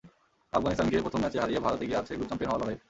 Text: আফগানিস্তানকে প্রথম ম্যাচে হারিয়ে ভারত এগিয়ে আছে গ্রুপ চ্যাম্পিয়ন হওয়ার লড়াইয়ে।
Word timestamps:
আফগানিস্তানকে 0.57 1.03
প্রথম 1.05 1.19
ম্যাচে 1.23 1.37
হারিয়ে 1.43 1.63
ভারত 1.65 1.79
এগিয়ে 1.85 1.99
আছে 2.01 2.11
গ্রুপ 2.17 2.27
চ্যাম্পিয়ন 2.29 2.49
হওয়ার 2.49 2.61
লড়াইয়ে। 2.61 2.79